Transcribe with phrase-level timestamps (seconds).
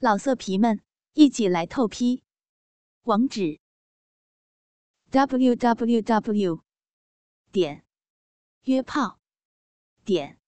[0.00, 0.80] 老色皮们，
[1.14, 2.22] 一起来透批！
[3.02, 3.58] 网址
[5.10, 6.62] ：w w w
[7.50, 7.84] 点
[8.62, 9.18] 约炮
[10.04, 10.38] 点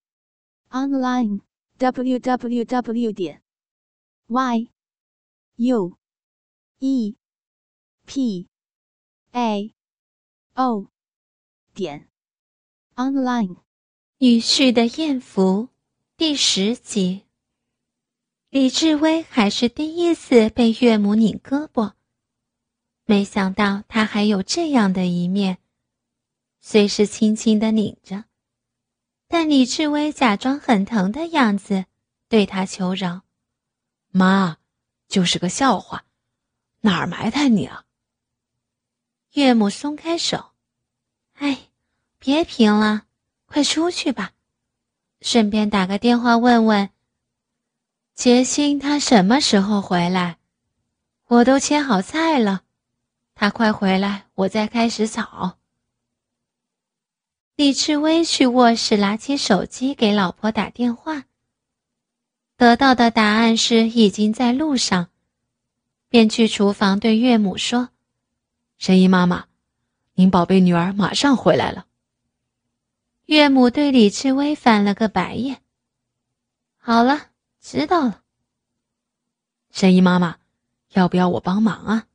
[0.68, 1.40] online
[1.78, 3.42] w w w 点
[4.28, 4.70] y
[5.56, 5.98] u
[6.78, 7.16] e
[8.06, 8.48] p
[9.32, 9.74] a
[10.54, 10.86] o
[11.74, 12.08] 点
[12.94, 13.56] online。
[14.18, 15.70] 女婿的艳福
[16.16, 17.29] 第十集。
[18.50, 21.92] 李志威还是第一次被岳母拧胳膊，
[23.04, 25.58] 没想到他还有这样的一面。
[26.60, 28.24] 虽是轻轻的拧着，
[29.28, 31.84] 但李志威假装很疼的样子，
[32.28, 33.22] 对他求饶
[34.10, 34.56] ：“妈，
[35.06, 36.04] 就是个笑话，
[36.80, 37.84] 哪儿埋汰你啊？”
[39.34, 40.50] 岳母松开手
[41.38, 41.68] ：“哎，
[42.18, 43.04] 别贫了，
[43.46, 44.32] 快出去吧，
[45.20, 46.90] 顺便打个电话问问。”
[48.20, 50.36] 杰心他什么时候回来？
[51.26, 52.64] 我都切好菜了，
[53.34, 55.56] 他快回来，我再开始炒。
[57.56, 61.24] 李志威去卧室拿起手机给老婆打电话，
[62.58, 65.08] 得到的答案是已经在路上，
[66.10, 67.88] 便去厨房对岳母说
[68.76, 69.46] ：“神医妈妈，
[70.12, 71.86] 您宝贝女儿马上回来了。”
[73.24, 75.62] 岳母对李志威翻了个白眼。
[76.76, 77.29] 好了。
[77.60, 78.22] 知道了，
[79.70, 80.38] 神医妈妈，
[80.94, 82.08] 要不要我帮忙啊？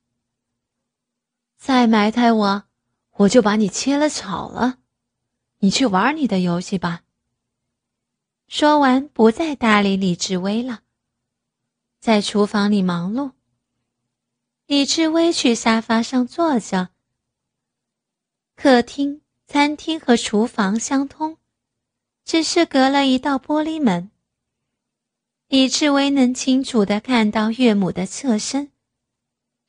[1.55, 2.63] 再埋汰我，
[3.11, 4.79] 我就把你切了炒了。
[5.59, 7.03] 你去玩你的游戏吧。
[8.47, 10.81] 说完，不再搭理李志威了，
[11.99, 13.31] 在厨房里忙碌。
[14.65, 16.89] 李志威去沙发上坐着。
[18.55, 21.37] 客厅、餐厅和厨房相通，
[22.23, 24.11] 只是隔了一道玻璃门。
[25.47, 28.71] 李志威能清楚的看到岳母的侧身，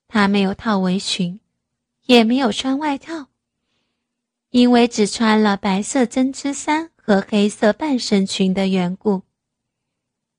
[0.09, 1.39] 她没有套围裙，
[2.07, 3.27] 也没有穿外套，
[4.51, 9.23] 因为只穿了白色针织衫和黑色半身裙的缘故。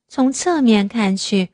[0.08, 1.50] 从侧面看去，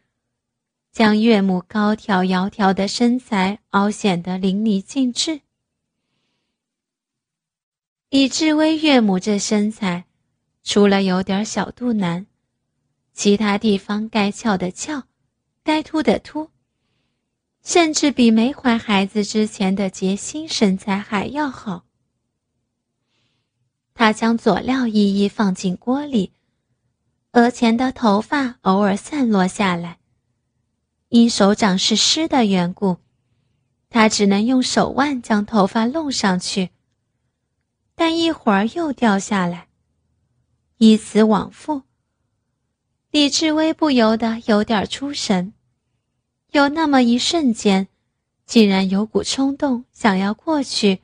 [0.91, 5.41] 将岳母高挑窈窕的身材凹显得淋漓尽致。
[8.09, 10.05] 李志威岳母这身材，
[10.63, 12.27] 除了有点小肚腩。
[13.13, 15.03] 其他地方该翘的翘，
[15.63, 16.49] 该凸的凸，
[17.63, 21.85] 甚至比没怀孩子之前的杰心身材还要好。
[23.93, 26.33] 他将佐料一一放进锅里，
[27.33, 29.99] 额前的头发偶尔散落下来，
[31.09, 32.97] 因手掌是湿的缘故，
[33.91, 36.71] 他只能用手腕将头发弄上去，
[37.93, 39.67] 但一会儿又掉下来，
[40.77, 41.83] 以此往复。
[43.13, 45.53] 李志威不由得有点出神，
[46.49, 47.87] 有那么一瞬间，
[48.47, 51.03] 竟然有股冲动想要过去，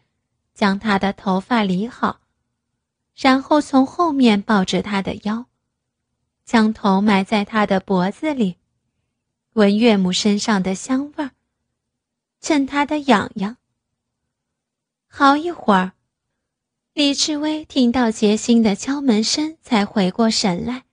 [0.55, 2.21] 将他的头发理好，
[3.15, 5.45] 然后从后面抱着他的腰，
[6.43, 8.57] 将头埋在他的脖子里，
[9.53, 11.29] 闻岳母身上的香味儿，
[12.39, 13.57] 蹭他的痒痒。
[15.05, 15.91] 好一会儿，
[16.93, 20.85] 李志威听到杰心的敲门声，才回过神来。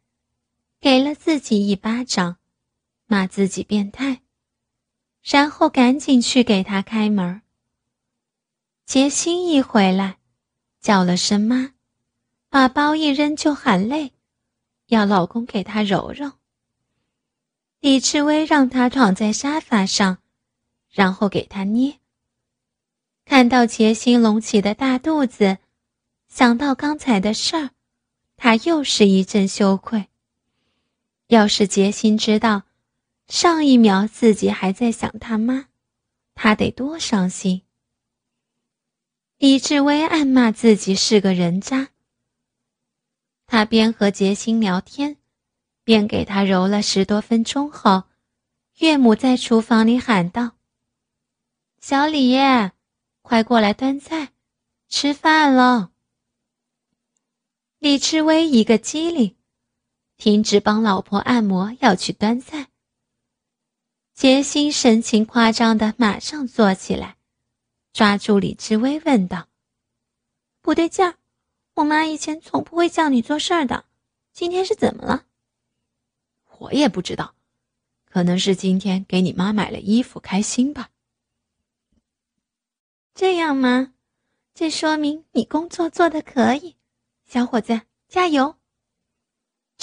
[0.81, 2.37] 给了自己一巴掌，
[3.06, 4.22] 骂自己变态，
[5.22, 7.42] 然后赶紧去给他开门。
[8.84, 10.19] 杰心一回来，
[10.81, 11.72] 叫了声妈，
[12.48, 14.12] 把包一扔就喊累，
[14.86, 16.32] 要老公给他揉揉。
[17.81, 20.19] 李志威让他躺在沙发上，
[20.91, 21.98] 然后给他捏。
[23.25, 25.59] 看到杰心隆起的大肚子，
[26.28, 27.70] 想到刚才的事儿，
[28.36, 30.09] 他又是一阵羞愧。
[31.28, 32.62] 要是杰心知道，
[33.26, 35.66] 上一秒自己还在想他妈，
[36.37, 37.62] 他得多伤心。
[39.38, 41.88] 李志威暗骂自己是个人渣。
[43.47, 45.16] 他边和杰心聊天，
[45.82, 48.04] 边给他揉了十多分钟后，
[48.78, 50.53] 岳母在厨房里喊道
[51.80, 52.36] ：“小李，
[53.22, 54.33] 快过来端菜，
[54.89, 55.91] 吃饭了。”
[57.80, 59.36] 李志威一个机灵。
[60.16, 62.68] 停止帮老婆按摩，要去端菜。
[64.15, 67.16] 杰心神情夸张的马上坐起来，
[67.92, 69.48] 抓住李志威问道
[70.63, 71.16] ：“不对劲儿，
[71.74, 73.84] 我妈以前从不会叫你做事儿的，
[74.33, 75.27] 今天是怎么了？”
[76.59, 77.34] 我也不知道，
[78.07, 80.89] 可能是今天给你妈买了衣服，开心吧。
[83.15, 83.92] 这样吗？
[84.54, 86.77] 这说明你工作做得可以，
[87.27, 88.57] 小伙子，加油！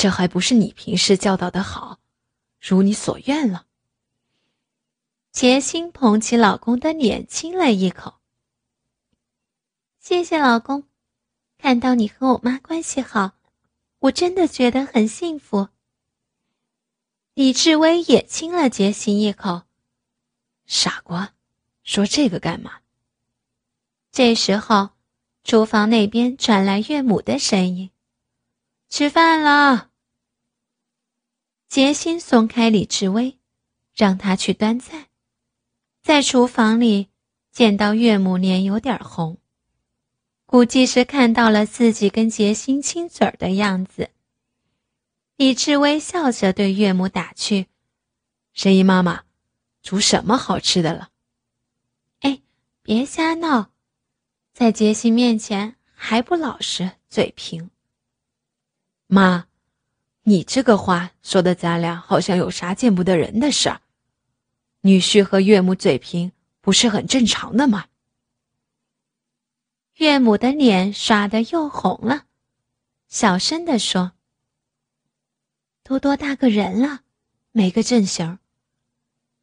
[0.04, 2.02] 这还不是你平时教导的好，
[2.60, 3.68] 如你所愿了。
[5.32, 8.16] 杰心捧起老公的脸亲了一口。
[10.02, 10.84] 谢谢老公，
[11.58, 13.36] 看到你和我妈关系好，
[14.00, 15.70] 我真的觉得很幸福。
[17.34, 19.62] 李志威也亲了杰心一口。
[20.66, 21.34] 傻瓜，
[21.86, 22.80] 说这个干嘛？
[24.12, 24.90] 这时候，
[25.46, 27.90] 厨房那边传来岳母的声音
[28.92, 29.92] ：“吃饭了。”
[31.74, 33.40] 杰心松开李志威，
[33.96, 35.08] 让他去端菜。
[36.04, 37.10] 在厨房里
[37.52, 39.40] 见到岳母脸有点红，
[40.46, 44.12] 估计是看到了自己跟杰心亲嘴儿的样子。
[45.36, 47.66] 李志威笑着对岳母打趣
[48.54, 49.24] ：“神医妈妈，
[49.82, 51.10] 煮什么好吃的了？”
[52.22, 52.40] 哎，
[52.84, 53.72] 别瞎闹，
[54.54, 57.72] 在杰心面前还不老实，嘴贫。
[59.08, 59.48] 妈，
[60.24, 63.82] 你这个话说的，咱俩好像有啥见不得人的事儿。
[64.82, 66.32] 女婿和岳母嘴贫，
[66.62, 67.86] 不是很正常的吗？
[69.96, 72.26] 岳母的脸刷的又红了，
[73.08, 74.14] 小声的说
[75.84, 77.02] ：“都多大个人了，
[77.52, 78.40] 没个正形。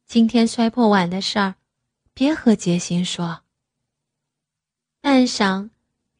[0.07, 1.55] 今天摔破碗的事儿，
[2.13, 3.43] 别和杰心说。”
[4.99, 5.69] 半晌，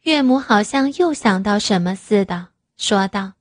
[0.01, 3.33] 岳母好像又想到什么似的，说道：“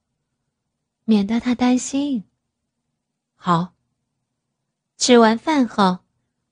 [1.10, 2.22] 免得他担心。”
[3.34, 3.72] 好。
[4.96, 6.00] 吃完饭后，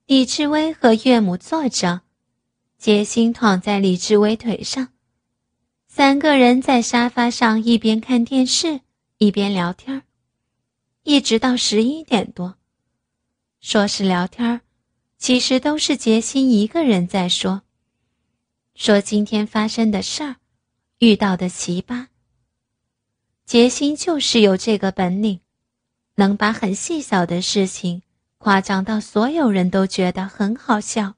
[0.06, 2.00] 李志威和岳母坐着，
[2.78, 4.88] 杰心躺在李志威腿上，
[5.86, 8.80] 三个人在沙发上一边看电视
[9.18, 10.02] 一边聊天
[11.02, 12.56] 一直到十一点多。
[13.60, 14.62] 说是聊天
[15.18, 17.62] 其实都是杰心一个人在说，
[18.74, 20.36] 说今天发生的事儿，
[21.00, 22.06] 遇到的奇葩。
[23.48, 25.40] 杰心就是有这个本领，
[26.16, 28.02] 能把很细小的事情。
[28.36, 31.14] 夸张到所有人都觉得很好笑。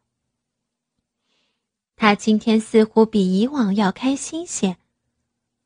[1.96, 4.76] 他今天似乎比以往要开心些，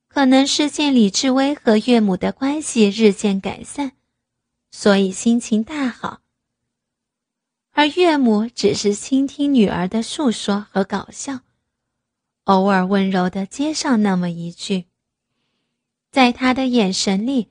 [0.08, 3.92] 可能是见李志威和岳母的关系日渐改善，
[4.70, 6.22] 所以心情大好。
[7.72, 11.40] 而岳母只是倾听女儿的诉说和搞笑，
[12.44, 14.86] 偶尔温柔的接上那么一句，
[16.14, 17.50] 在他的眼神里，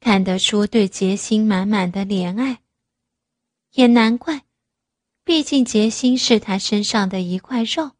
[0.00, 2.58] 看得出对杰心满满的怜爱。
[3.72, 4.44] 也难怪，
[5.24, 7.92] 毕竟杰心是他身上的一块肉，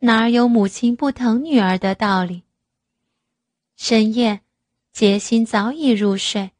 [0.00, 2.42] 哪有母亲不疼女儿的道理？
[3.76, 4.40] 深夜，
[4.92, 6.50] 杰心早已入睡。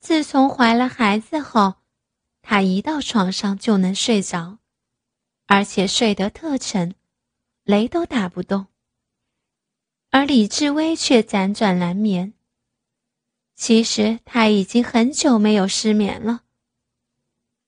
[0.00, 1.76] 自从怀了孩子后，
[2.42, 4.58] 他一到床上就能睡着，
[5.46, 6.94] 而且睡得特沉，
[7.62, 8.66] 雷都打不动。
[10.14, 12.34] 而李志威却辗转难眠。
[13.56, 16.44] 其实他已经很久没有失眠了。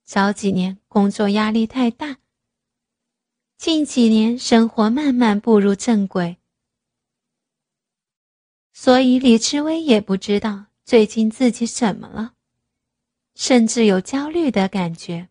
[0.04, 2.18] 早几年工作压力太大，
[3.58, 6.36] 近几年生活慢慢步入正轨，
[8.72, 12.34] 所以李志威也不知道最近自己怎么了，
[13.34, 15.28] 甚至有焦虑的感觉。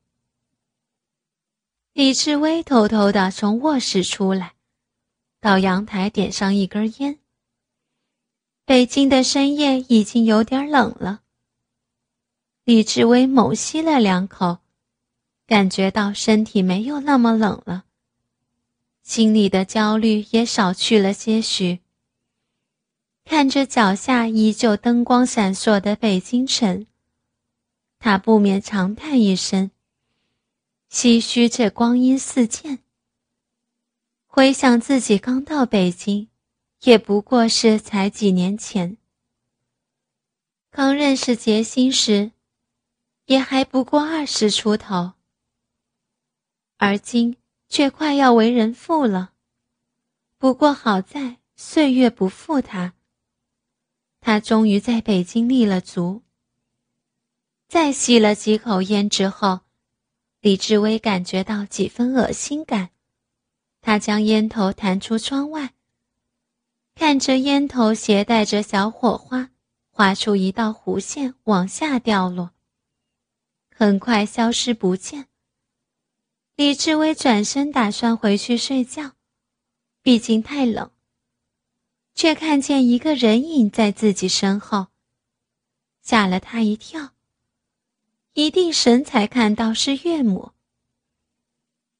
[1.93, 4.54] 李志威偷偷的从卧室出来，
[5.45, 7.19] 到阳台点上一根烟。
[8.65, 11.21] 北京的深夜已经有点冷了，
[12.63, 14.57] 李志威猛吸了两口。
[15.45, 17.85] 感觉到身体没有那么冷了，
[19.03, 21.81] 心里的焦虑也少去了些许。
[23.23, 26.87] 看着脚下依旧灯光闪烁的北京城，
[27.99, 29.69] 他不免长叹一声，
[30.89, 32.79] 唏嘘这光阴似箭。
[34.35, 36.27] 回想自己刚到北京，
[36.81, 38.97] 也不过是才几年前。
[40.69, 42.33] 刚认识杰心时，
[43.27, 45.13] 也还不过二十出头。
[46.75, 47.37] 而今
[47.69, 49.31] 却快要为人父了，
[50.37, 52.93] 不过好在岁月不负他。
[54.19, 56.23] 他终于在北京立了足。
[57.69, 59.61] 再吸了几口烟之后，
[60.41, 62.89] 李志威感觉到几分恶心感，
[63.85, 65.75] 他将烟头弹出窗外，
[66.95, 69.51] 看着烟头携带着小火花，
[69.91, 72.49] 划出一道弧线往下掉落，
[73.69, 75.27] 很快消失不见。
[76.55, 79.11] 李志威转身打算回去睡觉，
[80.01, 80.89] 毕竟太冷。
[82.15, 84.87] 却看见一个人影在自己身后，
[86.01, 87.11] 吓了他一跳。
[88.33, 90.53] 一定神才看到是岳母。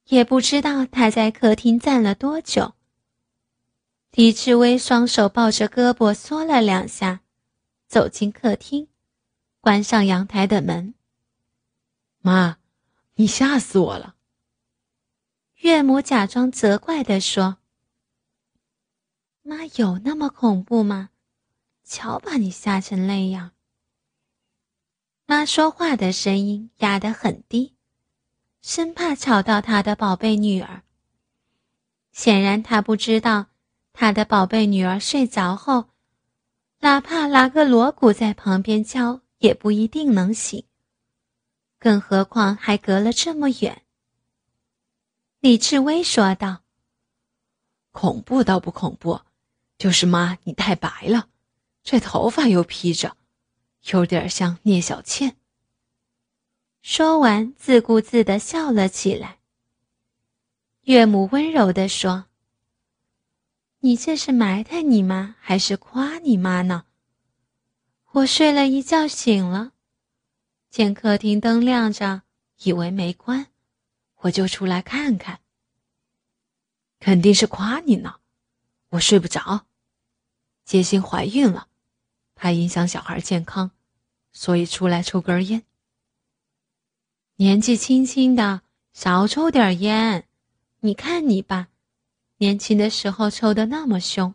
[0.06, 2.74] 也不知道他在客厅站了多久。
[4.12, 7.22] 李志威双手抱着胳膊缩了两下，
[7.88, 8.88] 走进客厅，
[9.62, 10.94] 关上阳台的门。
[12.20, 12.58] 妈。
[13.18, 14.18] 你吓死我了。”
[15.64, 17.60] 岳母假装责怪地说
[19.42, 21.12] ：“妈有那么恐怖吗？
[21.86, 23.52] 瞧把你吓成那样。”
[25.26, 27.75] 妈说话的声音压得很低，
[28.68, 30.82] 生怕吵到她的宝贝女儿。
[32.12, 33.46] 显然，她不知道
[33.94, 35.90] 她的宝贝女儿睡着后，
[36.80, 40.66] 哪怕拿个锣鼓在旁边敲，也不一定能醒。
[41.78, 43.84] 更何况还隔了这么远。
[45.42, 46.64] 李志威说道
[47.94, 49.22] ：“恐怖倒不恐怖，
[49.78, 51.30] 就是妈你太白了，
[51.84, 53.16] 这头发又披着。”
[53.94, 55.38] 有点像聂小倩。
[56.88, 59.40] 说完，自顾自的笑了起来。
[60.82, 62.26] 岳母温柔的说
[63.82, 66.86] ：“你这是埋汰你妈，还是夸你妈呢？”
[68.14, 69.72] 我睡了一觉醒了，
[70.70, 72.22] 见客厅灯亮着，
[72.58, 73.48] 以为没关，
[74.18, 75.40] 我就出来看看。
[77.00, 78.18] 肯定是夸你呢，
[78.90, 79.66] 我睡不着，
[80.64, 81.68] 杰心怀孕了，
[82.36, 83.72] 怕影响小孩健康。
[84.32, 85.64] 所以出来抽根烟。
[87.38, 88.62] 年纪轻轻的，
[88.94, 90.26] 少抽点烟。
[90.80, 91.68] 你看你吧，
[92.38, 94.34] 年轻的时候抽的那么凶。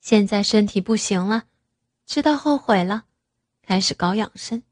[0.00, 1.44] 现在身体不行了，
[2.04, 3.04] 知道后悔了，
[3.62, 4.62] 开始搞养生。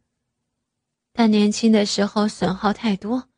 [1.15, 3.29] 但年轻的时候损耗太多，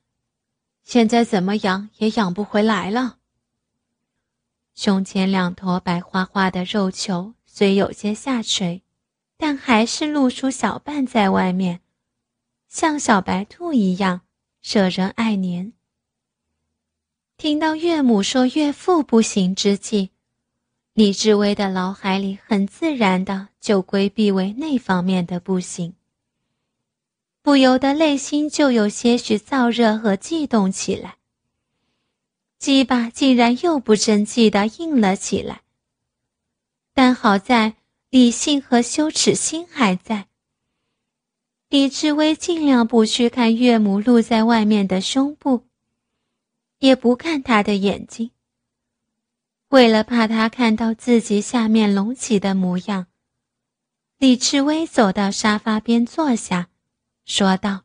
[0.83, 3.19] 现在怎么养也养不回来了。
[4.75, 8.83] 胸前两坨白花花的肉球虽有些下垂。
[9.39, 11.83] 但还是露出小半在外面，
[12.69, 14.23] 像小白兔一样
[14.63, 15.73] 惹人爱怜。
[17.37, 20.11] 听到岳母说岳父不行之际，
[20.93, 25.95] 李志威的脑海里很自然的就规避为那方面的不行，
[27.43, 31.17] 不由得内心就有些许燥热和悸动起来，
[32.59, 35.63] 鸡巴竟然又不争气的硬了起来。
[36.93, 37.77] 但好在。
[38.09, 40.29] 理性和羞耻心还在。
[41.69, 45.67] 李志威尽量不去看岳母露在外面的胸部，
[46.79, 48.31] 也不看她的眼睛。
[49.69, 53.09] 为了怕她看到自己下面隆起的模样，
[54.19, 56.69] 李志威走到沙发边坐下，
[57.25, 57.85] 说道：“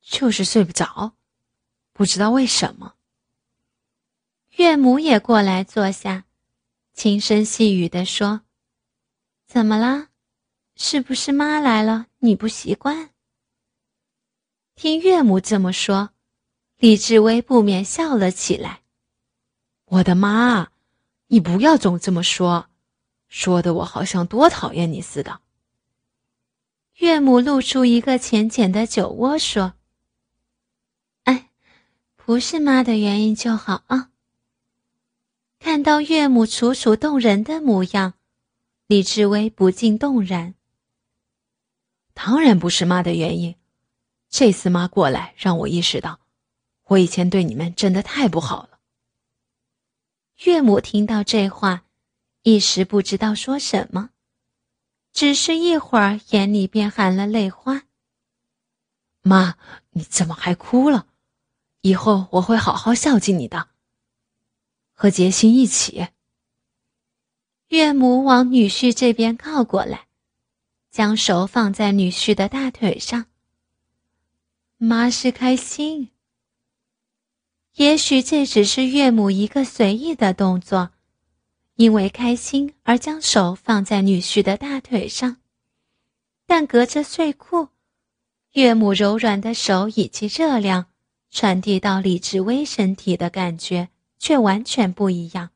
[0.00, 1.12] 就是睡不着，
[1.92, 2.94] 不知道为什么。”
[4.56, 6.24] 岳母也过来坐下，
[6.94, 8.40] 轻声细语地说。
[9.46, 10.08] 怎么了？
[10.74, 13.10] 是不是妈来了你不习惯？
[14.74, 16.10] 听岳母这么说，
[16.78, 18.82] 李志威不免笑了起来。
[19.84, 20.70] 我的妈，
[21.26, 22.68] 你不要总这么说，
[23.28, 25.40] 说的我好像多讨厌你似的。
[26.96, 29.74] 岳母露出一个浅浅的酒窝，说
[31.24, 31.50] ：“哎，
[32.16, 34.10] 不是妈的原因就好啊。”
[35.60, 38.14] 看到岳母楚楚动人的模样。
[38.88, 40.54] 李志威不禁动然。
[42.14, 43.56] 当然不是妈的原因，
[44.28, 46.20] 这次妈过来让我意识到，
[46.84, 48.78] 我以前对你们真的太不好了。
[50.44, 51.84] 岳母听到这话，
[52.42, 54.10] 一时不知道说什么，
[55.12, 57.82] 只是一会儿眼里便含了泪花。
[59.22, 59.56] 妈，
[59.90, 61.06] 你怎么还哭了？
[61.82, 63.68] 以后我会好好孝敬你的，
[64.92, 66.08] 和杰心一起。
[67.68, 70.06] 岳母往女婿这边靠过来，
[70.92, 73.24] 将手放在女婿的大腿上。
[74.76, 76.10] 妈是开心，
[77.76, 80.90] 也许这只是岳母一个随意的动作，
[81.76, 85.38] 因为开心而将手放在女婿的大腿上，
[86.46, 87.68] 但隔着睡裤，
[88.52, 90.88] 岳母柔软的手以及热量
[91.30, 95.48] 传递到李志威身体的感觉却完全不一样。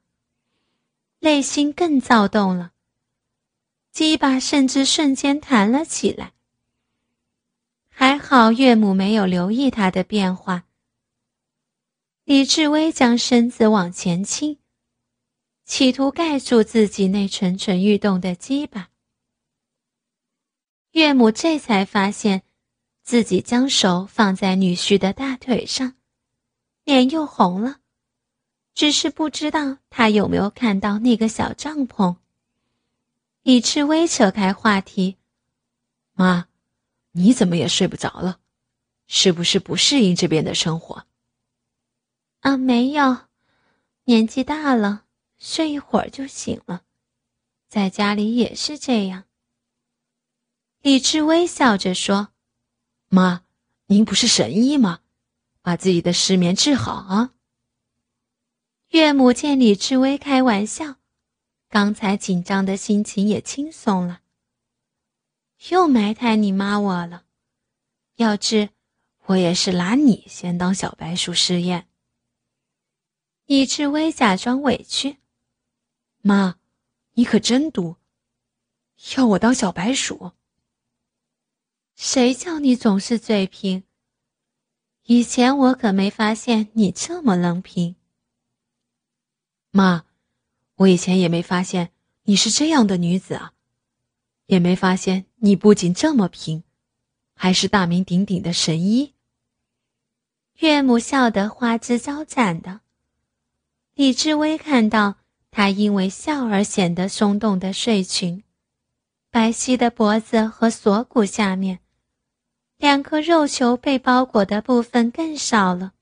[1.18, 2.72] 内心更躁动了，
[3.96, 6.34] 鸡巴甚至瞬间弹了起来。
[7.88, 10.66] 还好岳母没有留意他的变化。
[12.24, 14.58] 李志威将身子往前倾，
[15.64, 18.90] 企图盖住自己那蠢蠢欲动的鸡巴。
[20.90, 22.42] 岳母这才发现，
[23.02, 25.94] 自己将手放在女婿的大腿上，
[26.84, 27.78] 脸又红了。
[28.74, 32.16] 只是不知道他有没有看到那个小帐篷。
[33.46, 35.18] 李志威扯开话题
[36.14, 36.48] ：“妈，
[37.12, 38.40] 你怎么也睡不着了？
[39.06, 41.06] 是不是不适应这边的生活
[42.42, 43.18] ？”“啊，没有，
[44.06, 45.04] 年纪大了，
[45.38, 46.82] 睡一会儿就醒了，
[47.68, 49.26] 在家里也是这样。”
[50.82, 52.30] 李志威笑着说
[53.06, 53.44] ：“妈，
[53.86, 55.02] 您不是神医吗？
[55.62, 57.34] 把自己的失眠治好啊！
[58.88, 60.96] 岳母见李志威开玩笑，
[61.68, 64.22] 刚才紧张的心情也轻松了。
[65.70, 67.24] 又埋汰你妈我了，
[68.16, 68.70] 要知
[69.24, 71.88] 我也是拿你先当小白鼠试验。
[73.46, 75.18] 李志威假装委屈
[76.22, 76.58] ：“妈，
[77.12, 77.96] 你可真毒，
[79.16, 80.32] 要我当小白鼠？
[81.94, 83.84] 谁叫你总是嘴贫？
[85.04, 87.96] 以前我可没发现你这么能贫。”
[89.70, 90.04] 妈，
[90.76, 91.90] 我以前也没发现
[92.24, 93.52] 你是这样的女子啊，
[94.46, 96.62] 也没发现你不仅这么平，
[97.34, 99.14] 还是大名鼎鼎的神医。
[100.58, 102.80] 岳母笑得花枝招展的，
[103.94, 105.16] 李志威看到
[105.50, 108.42] 她因为笑而显得松动的睡裙，
[109.30, 111.80] 白皙的脖子和锁骨下面，
[112.76, 115.94] 两颗肉球被包裹的部分更少了，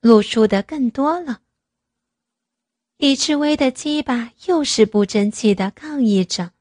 [0.00, 1.42] 露出的更多了。
[3.02, 6.52] 李志威的鸡巴又是不争气的抗议着，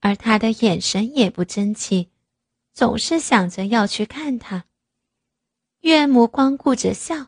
[0.00, 2.08] 而他的眼神也不争气，
[2.72, 4.64] 总是想着要去看他。
[5.80, 7.26] 岳母光顾着笑，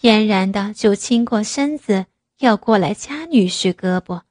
[0.00, 2.06] 嫣然的就倾过身子
[2.38, 4.22] 要过来掐女婿胳膊。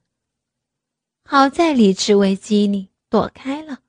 [1.26, 3.80] 好在李志威机灵，躲开了。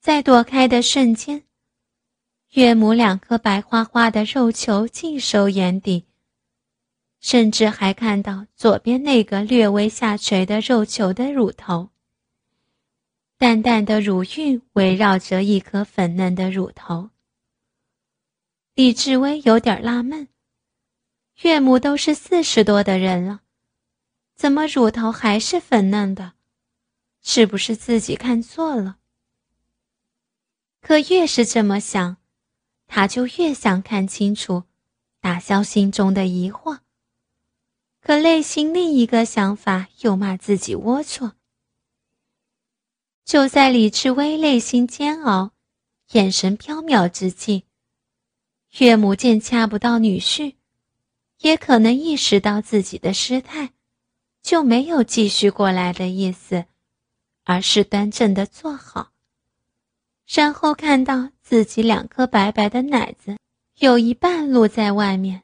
[0.00, 1.44] 在躲开的瞬间，
[2.54, 6.06] 岳母两颗白花花的肉球尽收眼底。
[7.24, 11.88] 甚至还看到左边那个略微下垂的肉球的乳头，
[13.38, 17.08] 淡淡的乳晕围绕着一颗粉嫩的乳头。
[18.74, 20.28] 李志威有点纳闷：
[21.40, 23.40] 岳母都是四十多的人了，
[24.36, 26.34] 怎么乳头还是粉嫩的？
[27.22, 28.98] 是不是自己看错了？
[30.82, 32.18] 可越是这么想，
[32.86, 34.64] 他就越想看清楚，
[35.22, 36.80] 打消心中的疑惑。
[38.06, 41.32] 可内心另一个想法又骂自己龌龊。
[43.24, 45.52] 就在李志威内心煎熬、
[46.10, 47.64] 眼神飘渺之际，
[48.78, 50.56] 岳母见掐不到女婿，
[51.38, 53.70] 也可能意识到自己的失态，
[54.42, 56.66] 就没有继续过来的意思，
[57.44, 59.12] 而是端正的坐好，
[60.26, 63.38] 然后看到自己两颗白白的奶子
[63.78, 65.43] 有一半露在外面。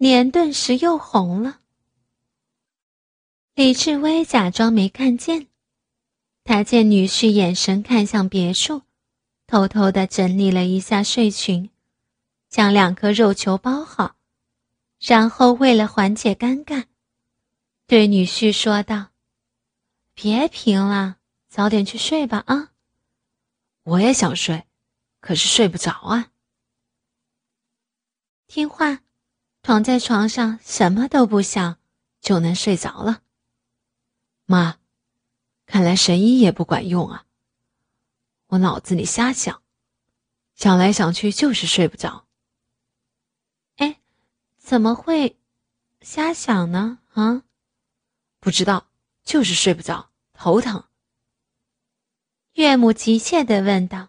[0.00, 1.60] 脸顿时又红了。
[3.54, 5.48] 李志威假装没看见，
[6.42, 8.80] 他见女婿眼神看向别处，
[9.46, 11.68] 偷偷的整理了一下睡裙，
[12.48, 14.16] 将两颗肉球包好，
[14.98, 16.86] 然后为了缓解尴尬，
[17.86, 19.08] 对女婿说道
[20.16, 22.72] ：“别贫了，早点去睡吧啊。”
[23.84, 24.64] 我也想睡，
[25.20, 26.32] 可是睡不着啊。
[28.46, 29.02] 听话。
[29.62, 31.78] 躺在床上什么都不想，
[32.20, 33.22] 就能睡着了。
[34.46, 34.78] 妈，
[35.66, 37.26] 看来神医也不管用啊！
[38.48, 39.62] 我脑子里瞎想，
[40.54, 42.26] 想来想去就是睡不着。
[43.76, 44.00] 哎，
[44.58, 45.38] 怎么会
[46.00, 46.98] 瞎想呢？
[47.12, 47.44] 啊，
[48.40, 48.88] 不知道，
[49.22, 50.84] 就是睡不着，头疼。
[52.54, 54.08] 岳母急切的问道：“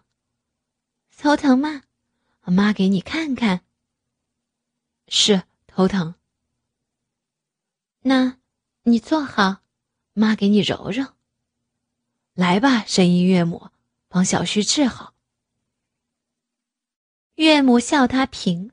[1.16, 1.82] 头疼吗？
[2.40, 3.60] 妈给你看看。”
[5.14, 6.14] 是头疼。
[8.00, 8.38] 那，
[8.84, 9.58] 你坐好，
[10.14, 11.04] 妈给你揉揉。
[12.32, 13.68] 来吧，神医岳母，
[14.08, 15.12] 帮小旭治好。
[17.34, 18.70] 岳母笑他平，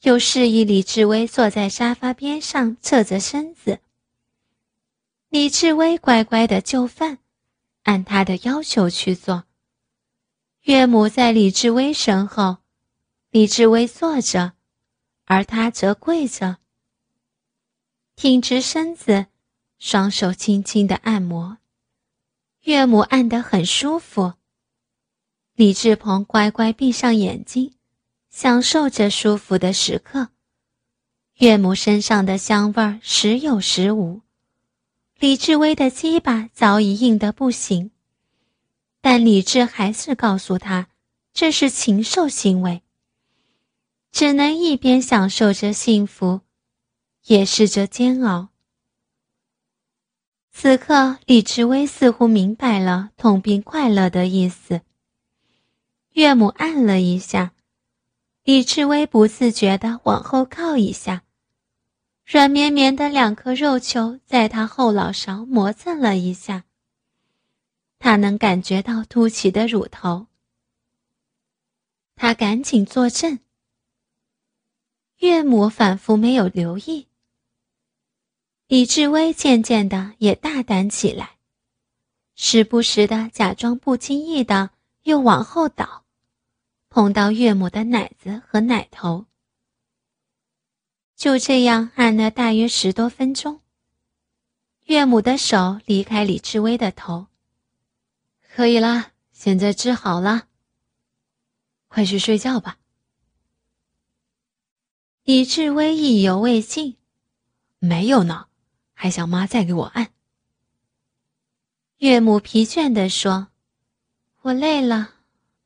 [0.00, 3.78] 又示意李志威坐在沙发边上，侧着身子。
[5.28, 7.18] 李志威乖乖的就范，
[7.84, 9.44] 按他的要求去做。
[10.62, 12.56] 岳母在李志威身后，
[13.30, 14.55] 李志威坐着。
[15.26, 16.58] 而他则跪着，
[18.14, 19.26] 挺直身子，
[19.78, 21.58] 双手轻轻的按摩。
[22.62, 24.34] 岳母按得很舒服。
[25.54, 27.74] 李志鹏乖乖闭上眼睛，
[28.30, 30.28] 享受着舒服的时刻。
[31.38, 34.22] 岳母身上的香味儿时有时无。
[35.18, 37.90] 李志威的鸡巴早已硬得不行，
[39.00, 40.88] 但李志还是告诉他，
[41.32, 42.82] 这是禽兽行为。
[44.18, 46.40] 只能一边享受着幸福，
[47.26, 48.48] 也试着煎熬。
[50.50, 54.80] 此刻，李志威似乎明白了痛并快乐的意思。
[56.12, 57.52] 岳母按了一下，
[58.42, 61.24] 李志威不自觉地往后靠一下，
[62.24, 66.64] 软绵绵的两颗肉球在他后脑勺磨蹭了一下。
[67.98, 70.28] 他能感觉到凸起的乳头，
[72.14, 73.40] 他赶紧坐正。
[75.18, 77.08] 岳母仿佛没有留意。
[78.66, 81.36] 李志威渐渐的也大胆起来，
[82.34, 84.70] 时不时的假装不经意的
[85.04, 86.04] 又往后倒，
[86.88, 89.26] 碰到岳母的奶子和奶头。
[91.14, 93.62] 就这样按了大约十多分钟，
[94.84, 97.28] 岳母的手离开李志威的头。
[98.42, 100.48] 可以啦，现在治好了，
[101.88, 102.78] 快去睡觉吧。
[105.26, 106.98] 李志威意犹未尽，
[107.80, 108.46] 没有呢。
[108.94, 110.12] 还想妈再给我按？
[111.96, 113.48] 岳母疲倦地说
[114.42, 115.14] ：“我累了，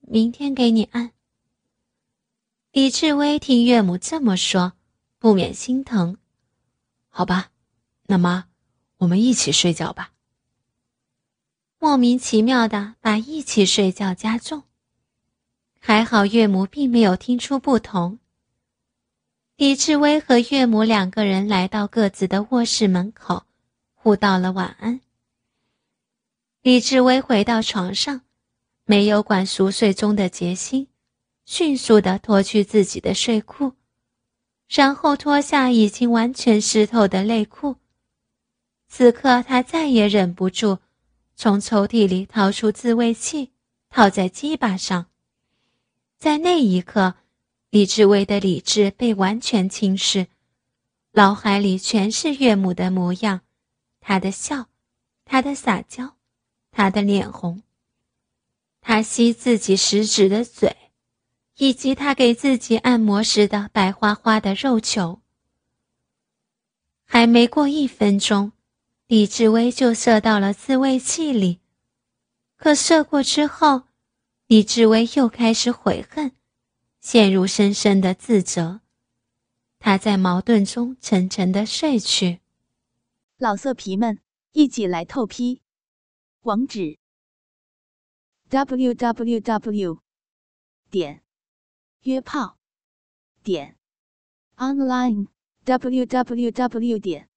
[0.00, 1.12] 明天给你按。”
[2.72, 4.72] 李志威听岳母这么说，
[5.18, 6.16] 不免心疼。
[7.10, 7.50] 好吧，
[8.04, 8.46] 那妈，
[8.96, 10.14] 我们一起睡觉吧。
[11.78, 14.62] 莫名其妙的把一起睡觉加重，
[15.78, 18.19] 还好岳母并没有听出不同。
[19.60, 23.44] 李志威和岳母两个人来到各自的卧室门口，
[23.92, 25.02] 互道了晚安。
[26.62, 28.22] 李志威回到床上，
[28.86, 30.88] 没有管熟睡中的杰心，
[31.44, 33.74] 迅速地脱去自己的睡裤，
[34.66, 37.76] 然后脱下已经完全湿透的内裤。
[38.88, 40.78] 此刻他再也忍不住，
[41.36, 43.50] 从抽屉里掏出自慰器，
[43.90, 45.08] 套在鸡巴上。
[46.18, 47.16] 在那一刻。
[47.70, 50.26] 李志威的理智被完全侵蚀，
[51.12, 53.42] 脑海里全是岳母的模样，
[54.00, 54.66] 她的笑，
[55.24, 56.16] 她的撒娇，
[56.72, 57.62] 她的脸红，
[58.80, 60.74] 他吸自己食指的嘴，
[61.58, 65.20] 以及他给自己按摩时的白花花的肉球。
[67.04, 68.50] 还没过一分钟，
[69.06, 71.60] 李志威就射到了自慰器里，
[72.56, 73.82] 可射过之后，
[74.48, 76.32] 李志威又开始悔恨。
[77.00, 78.80] 陷入深深的自责，
[79.78, 82.40] 他在矛盾中沉沉的睡去。
[83.38, 84.20] 老色皮们，
[84.52, 85.62] 一起来透批！
[86.42, 86.98] 网址
[88.50, 90.02] ：w w w
[90.90, 91.22] 点
[92.02, 92.58] 约炮
[93.42, 93.78] 点
[94.56, 95.28] online
[95.64, 97.28] w w w 点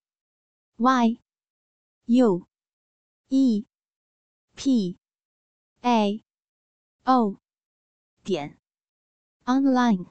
[0.76, 1.20] y
[2.06, 2.48] u
[3.30, 3.66] e
[4.56, 4.98] p
[5.82, 6.24] a
[7.04, 7.40] o
[8.24, 8.63] 点。
[9.48, 10.06] Online